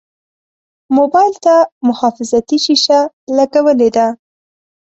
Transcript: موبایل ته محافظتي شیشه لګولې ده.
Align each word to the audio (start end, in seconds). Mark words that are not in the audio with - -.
موبایل 0.97 1.33
ته 1.45 1.55
محافظتي 1.87 2.57
شیشه 2.65 2.99
لګولې 3.37 3.89
ده. 3.95 4.07